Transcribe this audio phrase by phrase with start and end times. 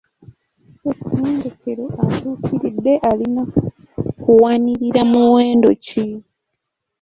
[0.81, 3.43] Ssettendekero atuukiridde alina
[4.23, 6.05] kuwanirira muwendo ki?